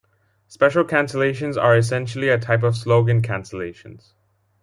[0.47, 4.13] Special cancellations are essentially a type of slogan cancellations.